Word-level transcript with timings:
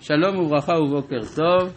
שלום 0.00 0.38
וברכה 0.38 0.72
ובוקר 0.72 1.20
טוב. 1.36 1.72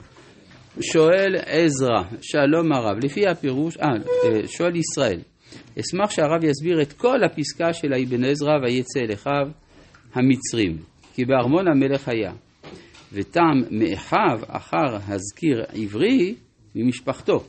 שואל 0.82 1.36
עזרא, 1.46 2.04
שלום 2.22 2.72
הרב, 2.72 2.98
לפי 3.04 3.28
הפירוש, 3.28 3.78
אה, 3.78 3.86
אה, 3.86 4.48
שואל 4.48 4.76
ישראל, 4.76 5.20
אשמח 5.80 6.10
שהרב 6.10 6.44
יסביר 6.44 6.82
את 6.82 6.94
כל 6.94 7.24
הפסקה 7.24 7.74
של 7.74 7.94
האבן 7.94 8.26
עזרא 8.26 8.54
ויצא 8.64 9.00
אל 9.00 9.14
אחיו 9.14 9.48
המצרים, 10.14 10.78
כי 11.14 11.26
בארמון 11.26 11.68
המלך 11.68 12.08
היה, 12.08 12.32
וטעם 13.14 13.64
מאחיו 13.72 14.40
אחר 14.48 14.96
הזכיר 15.08 15.64
עברי 15.74 16.36
ממשפחתו, 16.76 17.44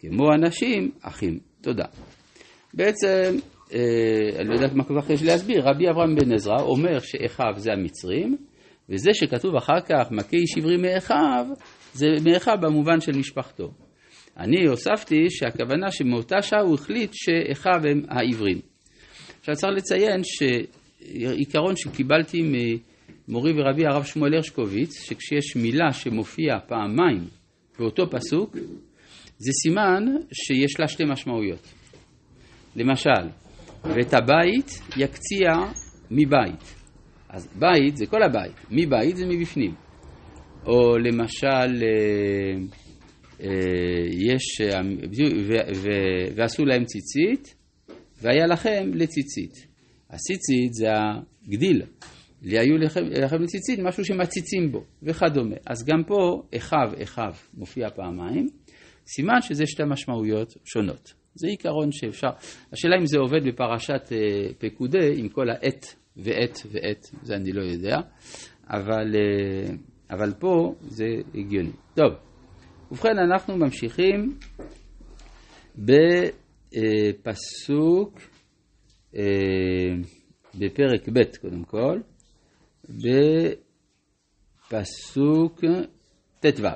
כמו 0.00 0.32
אנשים 0.34 0.90
אחים. 1.02 1.38
תודה. 1.60 1.86
בעצם, 2.74 3.36
אה, 3.72 3.78
אני 4.38 4.48
לא 4.48 4.54
יודעת 4.54 4.72
מה 4.74 4.84
כל 4.84 5.00
כך 5.00 5.10
יש 5.10 5.22
להסביר, 5.22 5.62
רבי 5.64 5.90
אברהם 5.90 6.16
בן 6.16 6.32
עזרא 6.32 6.60
אומר 6.60 6.98
שאחיו 6.98 7.52
זה 7.56 7.72
המצרים, 7.72 8.36
וזה 8.88 9.10
שכתוב 9.14 9.56
אחר 9.56 9.80
כך 9.80 10.10
מכה 10.10 10.36
איש 10.36 10.58
עברי 10.58 10.76
מאחיו, 10.76 11.46
זה 11.92 12.06
מאחיו 12.24 12.54
במובן 12.60 13.00
של 13.00 13.12
משפחתו. 13.18 13.70
אני 14.36 14.66
הוספתי 14.66 15.30
שהכוונה 15.30 15.90
שמאותה 15.90 16.42
שעה 16.42 16.60
הוא 16.60 16.74
החליט 16.74 17.10
שאחיו 17.14 17.86
הם 17.90 18.02
העברים. 18.08 18.60
עכשיו 19.40 19.54
צריך 19.54 19.72
לציין 19.76 20.20
שעיקרון 20.24 21.76
שקיבלתי 21.76 22.42
ממורי 22.42 23.52
ורבי 23.52 23.86
הרב 23.86 24.04
שמואל 24.04 24.34
הרשקוביץ, 24.34 25.02
שכשיש 25.02 25.56
מילה 25.56 25.92
שמופיעה 25.92 26.60
פעמיים 26.60 27.24
באותו 27.78 28.10
פסוק, 28.10 28.56
זה 29.38 29.50
סימן 29.62 30.04
שיש 30.32 30.80
לה 30.80 30.88
שתי 30.88 31.04
משמעויות. 31.04 31.74
למשל, 32.76 33.28
ואת 33.84 34.14
הבית 34.14 34.80
יקציע 34.96 35.48
מבית. 36.10 36.83
אז 37.34 37.48
בית 37.58 37.96
זה 37.96 38.06
כל 38.06 38.22
הבית, 38.22 38.52
מבית 38.70 39.16
זה 39.16 39.26
מבפנים. 39.26 39.74
או 40.66 40.98
למשל, 40.98 41.82
אה, 41.82 42.56
אה, 43.40 43.48
יש, 44.10 44.60
אה, 44.60 44.80
ועשו 46.36 46.64
להם 46.64 46.84
ציצית, 46.84 47.54
והיה 48.22 48.46
לכם 48.46 48.90
לציצית. 48.94 49.66
הציצית 50.10 50.72
זה 50.72 50.86
הגדיל, 51.46 51.82
היו 52.42 52.78
לכם, 52.78 53.00
לכם 53.04 53.42
לציצית 53.42 53.78
משהו 53.78 54.04
שמציצים 54.04 54.72
בו, 54.72 54.84
וכדומה. 55.02 55.56
אז 55.66 55.84
גם 55.86 56.04
פה, 56.06 56.42
אחיו, 56.56 57.02
אחיו, 57.02 57.32
מופיע 57.54 57.90
פעמיים, 57.90 58.46
סימן 59.06 59.40
שזה 59.40 59.66
שתי 59.66 59.82
משמעויות 59.86 60.54
שונות. 60.64 61.14
זה 61.34 61.48
עיקרון 61.48 61.92
שאפשר, 61.92 62.28
השאלה 62.72 62.96
אם 63.00 63.06
זה 63.06 63.18
עובד 63.18 63.44
בפרשת 63.44 64.12
פקודה 64.58 65.06
עם 65.16 65.28
כל 65.28 65.50
העת 65.50 66.03
ועת 66.16 66.58
ועת, 66.72 67.06
זה 67.22 67.34
אני 67.34 67.52
לא 67.52 67.62
יודע, 67.62 67.96
אבל, 68.68 69.16
אבל 70.10 70.32
פה 70.38 70.74
זה 70.80 71.06
הגיוני. 71.34 71.72
טוב. 71.94 72.12
ובכן, 72.90 73.18
אנחנו 73.18 73.56
ממשיכים 73.56 74.38
בפסוק, 77.08 78.20
אה, 79.16 79.22
בפרק 80.54 81.08
ב' 81.08 81.36
קודם 81.40 81.64
כל, 81.64 82.00
בפסוק 84.70 85.60
ט"ו. 86.40 86.68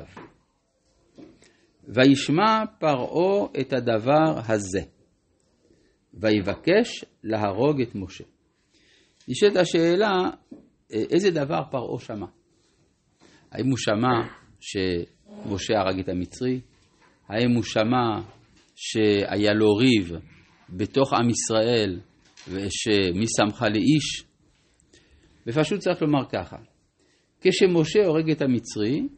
וישמע 1.88 2.64
פרעה 2.78 3.46
את 3.60 3.72
הדבר 3.72 4.40
הזה, 4.48 4.80
ויבקש 6.14 7.04
להרוג 7.24 7.80
את 7.80 7.94
משה. 7.94 8.24
נשאלת 9.28 9.56
השאלה, 9.56 10.12
אה, 10.92 11.02
איזה 11.10 11.30
דבר 11.30 11.62
פרעה 11.70 12.00
שמע? 12.00 12.26
האם 13.52 13.66
הוא 13.66 13.78
שמע 13.78 14.28
ש... 14.60 14.76
משה 15.46 15.74
הרג 15.78 15.98
את 16.00 16.08
המצרי? 16.08 16.60
האם 17.28 17.54
הוא 17.54 17.62
שמע 17.62 18.20
שהיה 18.76 19.52
לו 19.54 19.74
ריב 19.74 20.12
בתוך 20.70 21.12
עם 21.12 21.30
ישראל 21.30 22.00
ושמי 22.48 23.26
שמך 23.36 23.62
לאיש? 23.62 24.24
ופשוט 25.46 25.80
צריך 25.80 26.02
לומר 26.02 26.28
ככה, 26.32 26.56
כשמשה 27.40 28.06
הורג 28.06 28.30
את 28.30 28.42
המצרי, 28.42 29.08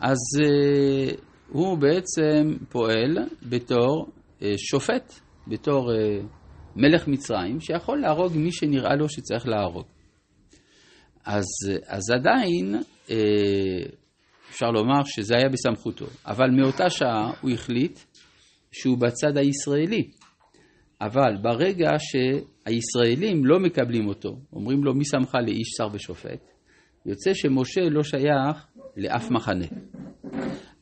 אז 0.00 0.18
uh, 0.42 1.20
הוא 1.48 1.78
בעצם 1.78 2.64
פועל 2.68 3.18
בתור 3.48 4.06
uh, 4.40 4.44
שופט, 4.56 5.12
בתור 5.46 5.90
מלך 6.76 7.08
מצרים, 7.08 7.60
שיכול 7.60 8.00
להרוג 8.00 8.32
מי 8.36 8.52
שנראה 8.52 8.96
לו 8.96 9.08
שצריך 9.08 9.48
להרוג. 9.48 9.86
אז, 11.24 11.44
אז 11.86 12.10
עדיין 12.10 12.74
uh, 13.06 13.12
אפשר 14.50 14.70
לומר 14.70 15.04
שזה 15.04 15.34
היה 15.36 15.48
בסמכותו. 15.48 16.06
אבל 16.26 16.50
מאותה 16.50 16.90
שעה 16.90 17.32
הוא 17.40 17.50
החליט 17.50 17.98
שהוא 18.72 18.98
בצד 18.98 19.36
הישראלי. 19.36 20.10
אבל 21.00 21.36
ברגע 21.42 21.90
שהישראלים 21.98 23.44
לא 23.44 23.60
מקבלים 23.60 24.08
אותו, 24.08 24.36
אומרים 24.52 24.84
לו 24.84 24.94
מי 24.94 25.04
שמך 25.04 25.34
לאיש 25.46 25.68
שר 25.78 25.88
ושופט, 25.92 26.50
יוצא 27.06 27.34
שמשה 27.34 27.80
לא 27.90 28.02
שייך 28.02 28.66
לאף 28.96 29.30
מחנה. 29.30 29.66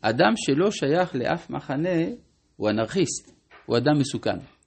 אדם 0.01 0.33
שלא 0.37 0.71
שייך 0.71 1.15
לאף 1.15 1.51
מחנה 1.51 1.99
הוא 2.57 2.71
אנרכיסט, 2.71 3.35
הוא 3.67 3.77
אדם 3.77 3.99
מסוכן. 3.99 4.60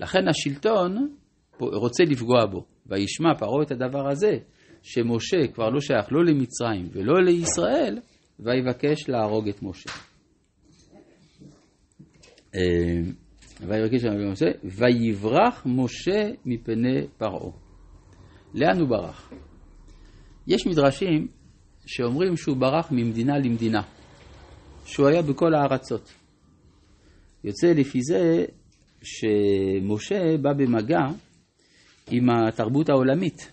לכן 0.00 0.28
השלטון 0.28 1.14
רוצה 1.60 2.04
לפגוע 2.04 2.46
בו, 2.46 2.64
וישמע 2.86 3.34
פרעה 3.38 3.62
את 3.62 3.70
הדבר 3.70 4.08
הזה, 4.10 4.38
שמשה 4.82 5.46
כבר 5.54 5.70
לא 5.70 5.80
שייך 5.80 6.06
לא 6.12 6.24
למצרים 6.24 6.88
ולא 6.92 7.22
לישראל, 7.24 7.98
ויבקש 8.40 9.08
להרוג 9.08 9.48
את 9.48 9.62
משה. 9.62 9.90
אה, 12.54 12.60
ויבקש 13.60 14.04
להרוג 14.04 14.20
את 14.20 14.32
משה, 14.32 14.46
ויברח 14.64 15.62
משה 15.66 16.30
מפני 16.44 17.06
פרעה. 17.18 17.50
לאן 18.54 18.80
הוא 18.80 18.88
ברח? 18.88 19.32
יש 20.46 20.66
מדרשים 20.66 21.28
שאומרים 21.86 22.36
שהוא 22.36 22.56
ברח 22.56 22.88
ממדינה 22.92 23.38
למדינה, 23.38 23.82
שהוא 24.84 25.08
היה 25.08 25.22
בכל 25.22 25.54
הארצות. 25.54 26.12
יוצא 27.44 27.66
לפי 27.66 27.98
זה 28.02 28.44
שמשה 29.02 30.36
בא 30.42 30.52
במגע 30.52 31.00
עם 32.10 32.30
התרבות 32.30 32.88
העולמית, 32.88 33.52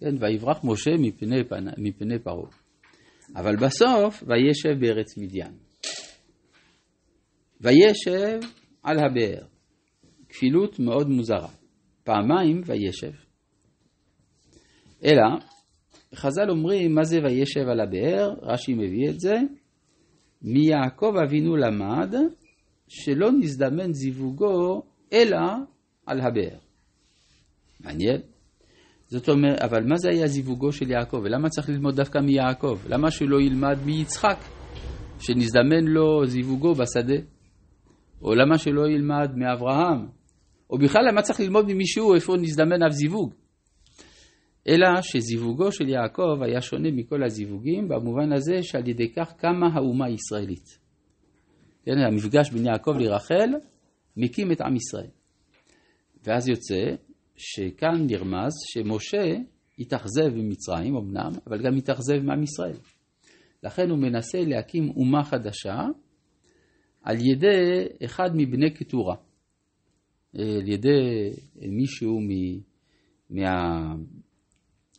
כן, 0.00 0.14
ויברח 0.20 0.64
משה 0.64 0.90
מפני, 0.98 1.36
מפני 1.78 2.18
פרעה. 2.18 2.50
אבל 3.36 3.56
בסוף, 3.56 4.22
וישב 4.26 4.80
בארץ 4.80 5.18
מדיין. 5.18 5.52
וישב 7.60 8.40
על 8.82 8.98
הבאר. 8.98 9.46
כפילות 10.28 10.78
מאוד 10.78 11.08
מוזרה. 11.08 11.48
פעמיים 12.04 12.60
וישב. 12.66 13.12
אלא, 15.04 15.22
חז"ל 16.14 16.50
אומרים, 16.50 16.94
מה 16.94 17.04
זה 17.04 17.18
וישב 17.24 17.68
על 17.68 17.80
הבאר? 17.80 18.34
רש"י 18.42 18.74
מביא 18.74 19.08
את 19.10 19.20
זה. 19.20 19.34
מיעקב 20.42 21.12
אבינו 21.26 21.56
למד 21.56 22.14
שלא 22.88 23.30
נזדמן 23.32 23.92
זיווגו 23.92 24.82
אלא 25.12 25.38
על 26.06 26.20
הבאר. 26.20 26.58
מעניין. 27.80 28.20
זאת 29.08 29.28
אומרת, 29.28 29.62
אבל 29.62 29.84
מה 29.84 29.96
זה 29.96 30.08
היה 30.10 30.26
זיווגו 30.26 30.72
של 30.72 30.90
יעקב? 30.90 31.20
ולמה 31.24 31.48
צריך 31.48 31.68
ללמוד 31.68 31.96
דווקא 31.96 32.18
מיעקב? 32.18 32.78
למה 32.88 33.10
שהוא 33.10 33.28
לא 33.28 33.40
ילמד 33.40 33.78
מיצחק, 33.84 34.38
שנזדמן 35.20 35.84
לו 35.84 36.26
זיווגו 36.26 36.74
בשדה? 36.74 37.16
או 38.22 38.34
למה 38.34 38.58
שלא 38.58 38.88
ילמד 38.88 39.36
מאברהם? 39.36 40.06
או 40.70 40.78
בכלל 40.78 41.02
למה 41.10 41.22
צריך 41.22 41.40
ללמוד 41.40 41.64
ממישהו 41.68 42.14
איפה 42.14 42.36
נזדמן 42.36 42.82
אף 42.82 42.92
זיווג? 42.92 43.34
אלא 44.68 45.02
שזיווגו 45.02 45.72
של 45.72 45.88
יעקב 45.88 46.42
היה 46.42 46.60
שונה 46.60 46.88
מכל 46.92 47.24
הזיווגים 47.24 47.88
במובן 47.88 48.32
הזה 48.32 48.62
שעל 48.62 48.88
ידי 48.88 49.12
כך 49.12 49.32
קמה 49.38 49.66
האומה 49.74 50.06
הישראלית. 50.06 50.85
כן, 51.86 51.98
המפגש 51.98 52.50
בין 52.50 52.66
יעקב 52.66 52.92
לרחל 52.98 53.50
מקים 54.16 54.52
את 54.52 54.60
עם 54.60 54.76
ישראל. 54.76 55.10
ואז 56.24 56.48
יוצא 56.48 56.94
שכאן 57.36 58.06
נרמז 58.06 58.52
שמשה 58.72 59.42
התאכזב 59.78 60.28
ממצרים 60.34 60.96
אמנם, 60.96 61.30
אבל 61.46 61.62
גם 61.62 61.76
התאכזב 61.76 62.18
מעם 62.22 62.42
ישראל. 62.42 62.76
לכן 63.62 63.90
הוא 63.90 63.98
מנסה 63.98 64.38
להקים 64.38 64.90
אומה 64.90 65.24
חדשה 65.24 65.78
על 67.02 67.16
ידי 67.16 67.86
אחד 68.04 68.30
מבני 68.34 68.70
קטורה, 68.70 69.16
על 70.34 70.68
ידי 70.68 71.30
מישהו 71.68 72.20
מ, 72.20 72.28
מה, 73.30 73.94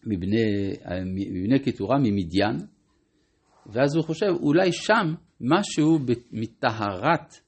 מבני, 0.04 0.72
מבני 1.06 1.60
קטורה, 1.60 1.98
ממדיין, 1.98 2.57
ואז 3.66 3.95
הוא 3.95 4.04
חושב 4.04 4.31
אולי 4.42 4.72
שם 4.72 5.26
משהו 5.42 6.00
מטהרת 6.31 7.39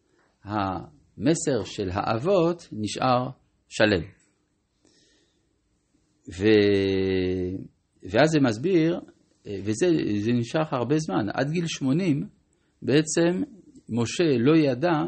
המסר 0.43 1.63
של 1.63 1.89
האבות 1.91 2.67
נשאר 2.71 3.29
שלם. 3.69 4.03
ו... 6.37 6.43
ואז 8.03 8.29
זה 8.29 8.39
מסביר 8.39 8.99
וזה 9.45 9.87
נמשך 10.33 10.73
הרבה 10.73 10.97
זמן, 10.97 11.25
עד 11.33 11.51
גיל 11.51 11.67
80 11.67 12.23
בעצם 12.81 13.43
משה 13.89 14.37
לא 14.39 14.57
ידע 14.57 15.03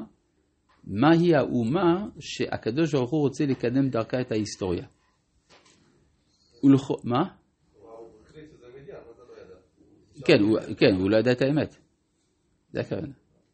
מהי 0.83 1.35
האומה 1.35 2.07
שהקדוש 2.19 2.95
ברוך 2.95 3.11
הוא 3.11 3.21
רוצה 3.21 3.45
לקדם 3.45 3.89
דרכה 3.89 4.21
את 4.21 4.31
ההיסטוריה. 4.31 4.85
ולכ... 6.63 6.91
מה? 7.03 7.23
כן, 10.25 10.39
הוא, 10.41 10.59
כן, 10.77 10.95
הוא 10.95 11.09
לא 11.09 11.17
ידע 11.17 11.31
את 11.31 11.41
האמת. 11.41 11.80
זה 12.73 12.79
הכוונה. 12.79 13.13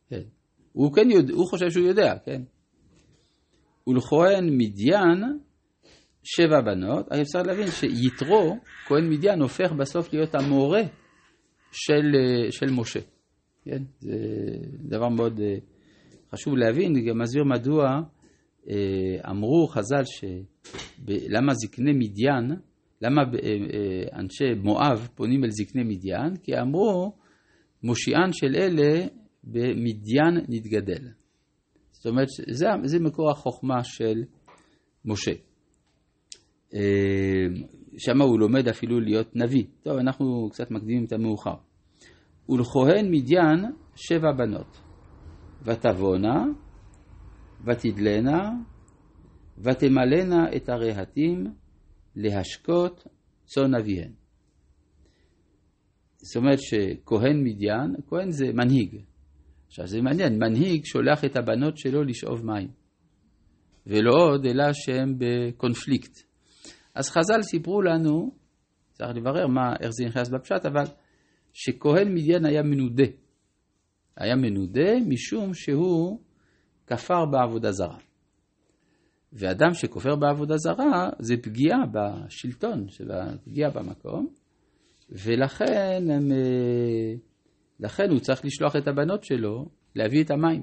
כן. 0.09 0.21
הוא 0.73 0.93
כן 0.93 1.11
יודע, 1.11 1.33
הוא 1.33 1.49
חושב 1.49 1.69
שהוא 1.69 1.87
יודע, 1.87 2.13
כן. 2.25 2.41
ולכהן 3.87 4.49
מדיין 4.57 5.23
שבע 6.23 6.61
בנות, 6.61 7.07
אבל 7.11 7.21
אפשר 7.21 7.41
להבין 7.41 7.67
שיתרו, 7.67 8.57
כהן 8.87 9.09
מדיין, 9.09 9.41
הופך 9.41 9.71
בסוף 9.71 10.13
להיות 10.13 10.35
המורה 10.35 10.81
של, 11.71 12.15
של 12.51 12.71
משה. 12.71 12.99
כן? 13.63 13.83
זה 13.99 14.17
דבר 14.79 15.09
מאוד 15.09 15.39
אה, 15.39 15.57
חשוב 16.31 16.57
להבין, 16.57 17.05
גם 17.05 17.21
מסביר 17.21 17.43
מדוע 17.43 17.85
אה, 18.69 19.29
אמרו 19.31 19.67
חז"ל 19.67 20.03
ש... 20.05 20.23
למה 21.07 21.53
זקני 21.53 21.93
מדיין, 21.93 22.51
למה 23.01 23.21
אה, 23.21 24.19
אנשי 24.19 24.53
מואב 24.63 25.07
פונים 25.15 25.43
אל 25.43 25.49
זקני 25.49 25.83
מדיין? 25.83 26.35
כי 26.43 26.59
אמרו, 26.59 27.13
מושיען 27.83 28.31
של 28.31 28.55
אלה 28.55 29.07
במדיין 29.43 30.45
נתגדל. 30.49 31.07
זאת 31.91 32.05
אומרת, 32.05 32.27
זה, 32.49 32.65
זה 32.83 32.99
מקור 32.99 33.31
החוכמה 33.31 33.83
של 33.83 34.23
משה. 35.05 35.31
שם 37.97 38.21
הוא 38.21 38.39
לומד 38.39 38.67
אפילו 38.67 38.99
להיות 38.99 39.35
נביא. 39.35 39.63
טוב, 39.83 39.97
אנחנו 39.97 40.49
קצת 40.51 40.71
מקדימים 40.71 41.05
את 41.05 41.11
המאוחר. 41.11 41.55
ולכהן 42.49 43.11
מדיין 43.11 43.65
שבע 43.95 44.31
בנות. 44.37 44.81
ותבואנה, 45.61 46.45
ותדלנה, 47.65 48.49
ותמלאנה 49.57 50.55
את 50.55 50.69
הרהטים 50.69 51.43
להשקות 52.15 53.07
צאן 53.45 53.75
אביהן. 53.75 54.11
זאת 56.27 56.35
אומרת 56.35 56.59
שכהן 56.59 57.43
מדיין, 57.43 57.95
כהן 58.07 58.31
זה 58.31 58.45
מנהיג. 58.53 59.01
עכשיו 59.67 59.87
זה 59.87 60.01
מעניין, 60.01 60.39
מנהיג 60.39 60.85
שולח 60.85 61.25
את 61.25 61.35
הבנות 61.35 61.77
שלו 61.77 62.03
לשאוב 62.03 62.45
מים. 62.45 62.67
ולא 63.87 64.13
עוד, 64.13 64.45
אלא 64.45 64.63
שהם 64.73 65.15
בקונפליקט. 65.17 66.11
אז 66.95 67.09
חז"ל 67.09 67.41
סיפרו 67.41 67.81
לנו, 67.81 68.31
צריך 68.91 69.09
לברר 69.15 69.47
מה, 69.47 69.73
איך 69.81 69.89
זה 69.91 70.05
נכנס 70.05 70.29
בפשט, 70.29 70.65
אבל 70.65 70.83
שכהן 71.53 72.13
מדיין 72.13 72.45
היה 72.45 72.63
מנודה. 72.63 73.07
היה 74.17 74.35
מנודה 74.35 74.99
משום 75.07 75.53
שהוא 75.53 76.19
כפר 76.87 77.25
בעבודה 77.25 77.71
זרה. 77.71 77.97
ואדם 79.33 79.73
שכופר 79.73 80.15
בעבודה 80.15 80.57
זרה 80.57 81.09
זה 81.19 81.35
פגיעה 81.43 81.79
בשלטון, 81.93 82.85
פגיעה 83.43 83.71
במקום, 83.71 84.27
ולכן 85.09 86.03
הם, 86.11 86.31
אה, 86.31 87.13
לכן 87.79 88.09
הוא 88.09 88.19
צריך 88.19 88.45
לשלוח 88.45 88.75
את 88.75 88.87
הבנות 88.87 89.23
שלו 89.23 89.69
להביא 89.95 90.23
את 90.23 90.31
המים. 90.31 90.61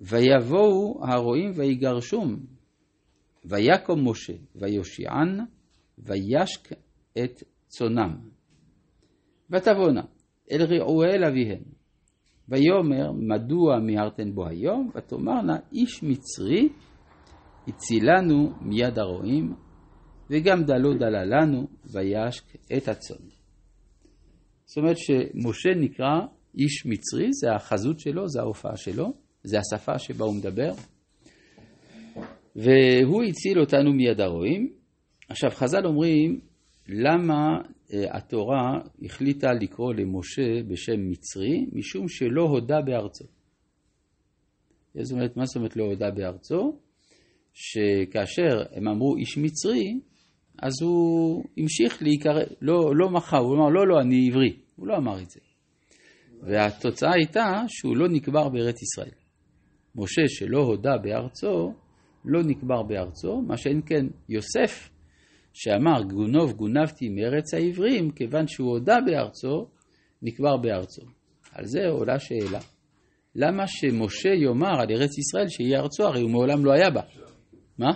ויבואו 0.00 1.00
הרועים 1.04 1.52
ויגרשום, 1.54 2.36
ויקום 3.44 4.08
משה, 4.08 4.32
ויושיען, 4.56 5.40
וישק 5.98 6.72
את 7.18 7.42
צונם. 7.66 8.16
ותבואנה 9.50 10.02
אל 10.50 10.62
רעואל 10.62 11.24
אביהן. 11.24 11.62
ויאמר 12.48 13.12
מדוע 13.12 13.78
מיהרתן 13.78 14.34
בו 14.34 14.46
היום? 14.46 14.90
ותאמרנה 14.94 15.56
איש 15.72 16.02
מצרי 16.02 16.68
הצילנו 17.68 18.52
מיד 18.60 18.98
הרועים 18.98 19.54
וגם 20.30 20.64
דלו 20.64 20.94
דלה 20.94 21.24
לנו 21.24 21.66
וישק 21.92 22.44
את 22.76 22.88
הצאן. 22.88 23.26
זאת 24.64 24.76
אומרת 24.76 24.96
שמשה 24.98 25.70
נקרא 25.76 26.20
איש 26.58 26.86
מצרי, 26.86 27.28
זה 27.32 27.52
החזות 27.54 28.00
שלו, 28.00 28.28
זה 28.28 28.40
ההופעה 28.40 28.76
שלו, 28.76 29.12
זה 29.44 29.58
השפה 29.58 29.98
שבה 29.98 30.24
הוא 30.24 30.34
מדבר. 30.34 30.72
והוא 32.56 33.22
הציל 33.22 33.60
אותנו 33.60 33.92
מיד 33.92 34.20
הרועים. 34.20 34.72
עכשיו 35.28 35.50
חז"ל 35.50 35.86
אומרים, 35.86 36.40
למה 36.88 37.58
אה, 37.92 38.16
התורה 38.16 38.80
החליטה 39.04 39.52
לקרוא 39.52 39.94
למשה 39.94 40.62
בשם 40.68 41.10
מצרי, 41.10 41.66
משום 41.72 42.08
שלא 42.08 42.42
הודה 42.42 42.80
בארצו. 42.80 43.24
זאת 44.94 45.12
אומרת, 45.12 45.36
מה 45.36 45.44
זאת 45.46 45.56
אומרת 45.56 45.76
לא 45.76 45.84
הודה 45.84 46.10
בארצו? 46.10 46.78
שכאשר 47.52 48.62
הם 48.72 48.88
אמרו 48.88 49.16
איש 49.16 49.38
מצרי, 49.38 50.00
אז 50.62 50.72
הוא 50.82 51.44
המשיך 51.58 52.02
להיקרא, 52.02 52.40
לא, 52.60 52.96
לא 52.96 53.10
מחה, 53.10 53.38
הוא 53.38 53.56
אמר 53.56 53.68
לא, 53.68 53.86
לא, 53.86 54.00
אני 54.00 54.28
עברי. 54.28 54.56
הוא 54.76 54.86
לא 54.86 54.96
אמר 54.96 55.22
את 55.22 55.30
זה. 55.30 55.40
והתוצאה 56.42 57.14
הייתה 57.14 57.62
שהוא 57.68 57.96
לא 57.96 58.08
נקבר 58.08 58.48
בארץ 58.48 58.82
ישראל. 58.82 59.14
משה 59.94 60.22
שלא 60.26 60.58
הודה 60.58 60.96
בארצו, 61.02 61.72
לא 62.24 62.42
נקבר 62.42 62.82
בארצו, 62.82 63.40
מה 63.40 63.56
שאין 63.56 63.80
כן 63.86 64.06
יוסף 64.28 64.90
שאמר 65.52 66.02
גונוב 66.02 66.52
גונבתי 66.52 67.08
מארץ 67.08 67.54
העברים, 67.54 68.10
כיוון 68.10 68.46
שהוא 68.46 68.70
הודה 68.70 68.96
בארצו, 69.06 69.66
נקבר 70.22 70.56
בארצו. 70.56 71.02
על 71.52 71.66
זה 71.66 71.88
עולה 71.88 72.18
שאלה. 72.18 72.60
למה 73.34 73.66
שמשה 73.66 74.28
יאמר 74.28 74.80
על 74.80 74.86
ארץ 74.90 75.18
ישראל 75.18 75.48
שהיא 75.48 75.76
ארצו, 75.76 76.04
הרי 76.04 76.20
הוא 76.20 76.30
מעולם 76.30 76.64
לא 76.64 76.72
היה 76.72 76.90
בה. 76.90 77.02
מה? 77.78 77.90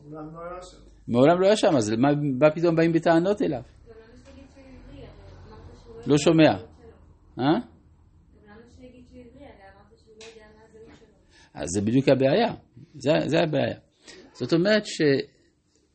מעולם 0.00 0.34
לא 0.34 0.40
היה 0.40 0.62
שם. 0.62 0.87
מעולם 1.08 1.40
לא 1.40 1.46
היה 1.46 1.56
שם, 1.56 1.76
אז 1.76 1.90
מה 2.40 2.50
פתאום 2.54 2.76
באים 2.76 2.92
בטענות 2.92 3.42
אליו? 3.42 3.62
לא 6.06 6.18
שומע. 6.18 6.50
אה? 7.38 7.44
אז 11.54 11.68
זה 11.74 11.80
בדיוק 11.80 12.08
הבעיה, 12.08 12.54
זה, 12.94 13.10
זה 13.26 13.38
הבעיה. 13.38 13.78
זאת 14.32 14.52
אומרת 14.52 14.86
ש... 14.86 15.00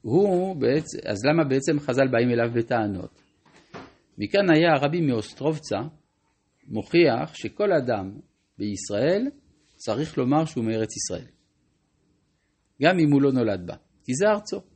הוא 0.01 0.55
בעצם, 0.55 0.97
אז 1.05 1.25
למה 1.25 1.43
בעצם 1.43 1.79
חז"ל 1.79 2.07
באים 2.07 2.29
אליו 2.29 2.53
בטענות? 2.53 3.21
מכאן 4.17 4.49
היה 4.55 4.73
הרבי 4.73 5.01
מאוסטרובצה 5.01 5.77
מוכיח 6.67 7.33
שכל 7.33 7.71
אדם 7.73 8.11
בישראל 8.57 9.27
צריך 9.75 10.17
לומר 10.17 10.45
שהוא 10.45 10.65
מארץ 10.65 10.89
ישראל. 10.95 11.27
גם 12.81 12.99
אם 12.99 13.11
הוא 13.11 13.21
לא 13.21 13.31
נולד 13.31 13.67
בה, 13.67 13.75
כי 14.03 14.13
זה 14.13 14.25
ארצו. 14.29 14.72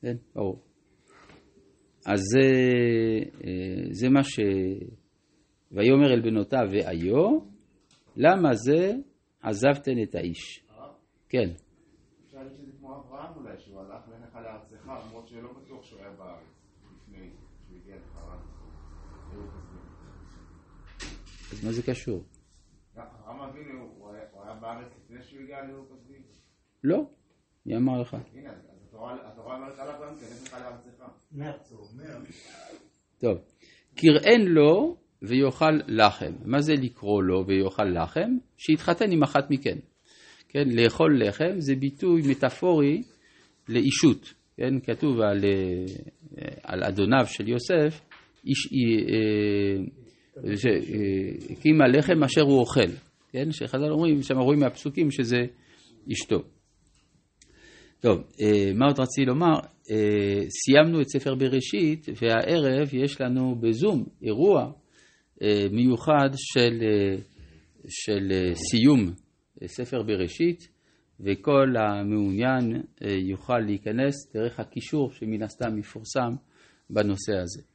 כן, 0.00 0.16
ברור. 0.34 0.62
אז 2.06 2.20
זה, 2.32 2.48
אה, 3.44 3.84
זה 3.90 4.08
מה 4.08 4.24
ש... 4.24 4.40
ויאמר 5.72 6.12
אל 6.12 6.20
בנותיו 6.20 6.66
ואיו, 6.72 7.38
למה 8.16 8.54
זה 8.54 8.92
עזבתן 9.42 10.02
את 10.02 10.14
האיש? 10.14 10.66
כן. 11.28 11.50
אברהם 12.82 13.36
אולי, 13.36 13.58
שהוא 13.58 13.80
הלך 13.80 14.02
לך 14.24 14.34
לארצך, 14.34 14.86
למרות 14.86 15.28
שלא 15.28 15.52
בטוח 15.52 15.84
שהוא 15.84 16.00
היה 16.00 16.10
בארץ 16.10 16.46
לפני 16.84 17.30
שהוא 17.66 17.76
הגיע 17.78 17.96
לחרן. 17.96 18.38
אז 21.52 21.64
מה 21.64 21.72
זה 21.72 21.82
קשור? 21.82 22.24
אברהם 22.96 23.40
אבינו, 23.40 23.92
הוא 23.98 24.10
היה 24.10 24.54
בארץ 24.60 24.92
לפני 24.96 25.22
שהוא 25.22 25.40
הגיע 25.40 25.64
לאור 25.64 25.86
כסבי? 25.86 26.18
לא, 26.84 27.10
מי 27.66 27.76
אמר 27.76 28.00
לך? 28.00 28.14
הנה, 28.14 28.50
אז 28.50 28.79
התורה 28.92 29.56
אומרת 29.56 29.78
עליו 29.78 29.94
גם 30.02 30.16
כן, 30.18 30.26
לך 30.44 30.54
לארצך. 30.54 31.04
מארצו, 31.32 31.76
טוב, 33.20 33.38
קראן 33.94 34.40
לו 34.40 34.96
ויאכל 35.22 35.80
לחם. 35.88 36.32
מה 36.44 36.60
זה 36.60 36.72
לקרוא 36.72 37.22
לו 37.22 37.46
ויאכל 37.46 37.84
לחם? 37.84 38.30
שיתחתן 38.56 39.12
עם 39.12 39.22
אחת 39.22 39.50
מכן. 39.50 39.78
כן, 40.48 40.68
לאכול 40.68 41.22
לחם 41.24 41.54
זה 41.58 41.74
ביטוי 41.74 42.22
מטאפורי 42.30 43.02
לאישות, 43.68 44.34
כן, 44.56 44.80
כתוב 44.80 45.20
על, 45.20 45.44
אה, 45.44 46.48
על 46.62 46.84
אדוניו 46.84 47.26
של 47.26 47.48
יוסף, 47.48 48.00
איש, 48.46 48.68
הקים 51.50 51.80
הלחם 51.82 52.24
אשר 52.24 52.42
הוא 52.42 52.58
אוכל, 52.58 52.90
כן, 53.32 53.52
שחז"ל 53.52 53.90
אומרים, 53.90 54.22
שם 54.22 54.38
רואים 54.38 54.60
מהפסוקים 54.60 55.10
שזה 55.10 55.38
אשתו. 56.12 56.42
טוב, 58.00 58.18
אה, 58.40 58.72
מה 58.74 58.86
עוד 58.86 59.00
רציתי 59.00 59.24
לומר? 59.26 59.58
אה, 59.90 60.40
סיימנו 60.48 61.00
את 61.00 61.08
ספר 61.08 61.34
בראשית, 61.34 62.06
והערב 62.22 62.88
יש 62.92 63.20
לנו 63.20 63.54
בזום 63.60 64.04
אירוע 64.22 64.72
מיוחד 65.70 66.30
של, 66.34 66.78
של 67.88 68.32
סיום 68.54 69.12
ספר 69.66 70.02
בראשית, 70.02 70.68
וכל 71.20 71.74
המעוניין 71.76 72.82
אה, 73.04 73.10
יוכל 73.10 73.58
להיכנס 73.58 74.14
דרך 74.34 74.60
הקישור 74.60 75.12
שמן 75.12 75.42
הסתם 75.42 75.78
יפורסם 75.78 76.34
בנושא 76.90 77.32
הזה. 77.42 77.70